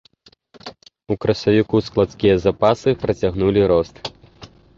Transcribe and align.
У 1.15 1.17
красавіку 1.25 1.81
складскія 1.89 2.35
запасы 2.47 2.89
працягнулі 3.05 3.61
рост. 3.75 3.95